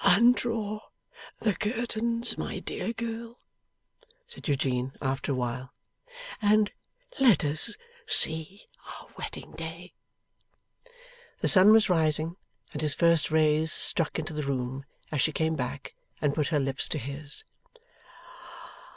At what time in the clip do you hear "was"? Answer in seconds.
11.71-11.87